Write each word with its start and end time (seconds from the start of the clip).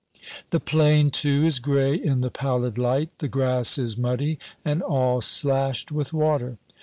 The 0.49 0.59
plain, 0.59 1.11
too, 1.11 1.45
is 1.45 1.59
gray 1.59 1.93
in 1.93 2.21
the 2.21 2.31
pallid 2.31 2.79
light; 2.79 3.11
the 3.19 3.27
grass 3.27 3.77
is 3.77 3.99
muddy, 3.99 4.39
and 4.65 4.81
all 4.81 5.21
slashed 5.21 5.91
with 5.91 6.11
water. 6.11 6.57